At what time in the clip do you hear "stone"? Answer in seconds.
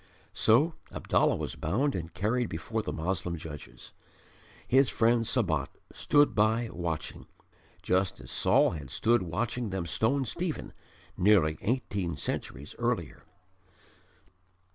9.85-10.25